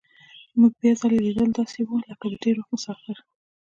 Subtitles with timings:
[0.53, 3.17] زموږ بیا ځلي لیدل داسې وو لکه د ډېر وخت مسافر.